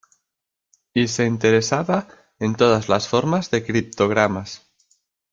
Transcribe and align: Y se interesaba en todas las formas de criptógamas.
Y 0.95 1.07
se 1.09 1.25
interesaba 1.27 2.07
en 2.39 2.55
todas 2.55 2.89
las 2.89 3.07
formas 3.07 3.51
de 3.51 3.63
criptógamas. 3.63 4.63